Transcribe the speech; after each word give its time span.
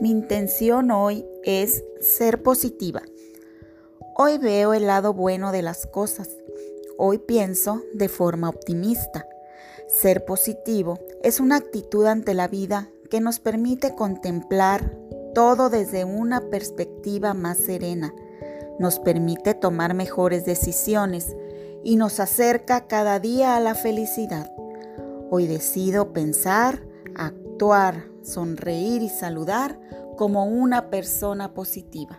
Mi 0.00 0.10
intención 0.10 0.90
hoy 0.90 1.24
es 1.42 1.84
ser 2.00 2.42
positiva. 2.42 3.02
Hoy 4.16 4.38
veo 4.38 4.74
el 4.74 4.86
lado 4.86 5.14
bueno 5.14 5.52
de 5.52 5.62
las 5.62 5.86
cosas. 5.86 6.28
Hoy 6.98 7.18
pienso 7.18 7.82
de 7.94 8.08
forma 8.08 8.48
optimista. 8.48 9.26
Ser 9.88 10.24
positivo 10.24 10.98
es 11.22 11.40
una 11.40 11.56
actitud 11.56 12.06
ante 12.06 12.34
la 12.34 12.48
vida 12.48 12.88
que 13.10 13.20
nos 13.20 13.40
permite 13.40 13.94
contemplar 13.94 14.96
todo 15.34 15.70
desde 15.70 16.04
una 16.04 16.40
perspectiva 16.48 17.34
más 17.34 17.58
serena. 17.58 18.14
Nos 18.78 18.98
permite 18.98 19.54
tomar 19.54 19.94
mejores 19.94 20.44
decisiones 20.44 21.36
y 21.82 21.96
nos 21.96 22.20
acerca 22.20 22.86
cada 22.86 23.20
día 23.20 23.56
a 23.56 23.60
la 23.60 23.74
felicidad. 23.74 24.50
Hoy 25.30 25.46
decido 25.46 26.12
pensar, 26.12 26.82
actuar, 27.14 28.13
sonreír 28.24 29.02
y 29.02 29.08
saludar 29.08 29.78
como 30.16 30.46
una 30.46 30.90
persona 30.90 31.54
positiva. 31.54 32.18